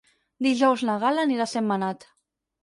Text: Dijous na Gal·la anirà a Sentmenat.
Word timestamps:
Dijous 0.45 0.83
na 0.89 0.95
Gal·la 1.03 1.27
anirà 1.27 1.47
a 1.49 1.53
Sentmenat. 1.53 2.09